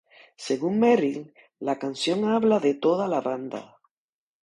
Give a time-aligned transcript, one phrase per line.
[0.45, 3.77] Según Merrill, la canción habla de toda la banda.